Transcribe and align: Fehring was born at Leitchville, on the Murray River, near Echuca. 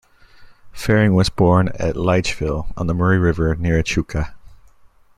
Fehring 0.73 1.13
was 1.13 1.29
born 1.29 1.67
at 1.75 1.93
Leitchville, 1.95 2.73
on 2.75 2.87
the 2.87 2.93
Murray 2.95 3.19
River, 3.19 3.53
near 3.53 3.77
Echuca. 3.77 4.33